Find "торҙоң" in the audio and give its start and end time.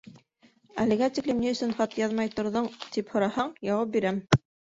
2.39-2.71